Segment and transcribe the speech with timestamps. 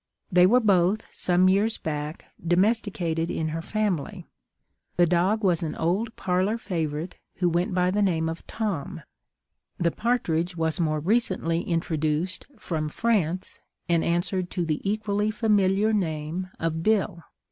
[0.31, 4.25] They were both, some years back, domesticated in her family.
[4.95, 9.03] The dog was an old parlour favourite, who went by the name of Tom;
[9.77, 16.49] the partridge was more recently introduced from France, and answered to the equally familiar name
[16.59, 17.21] of Bill.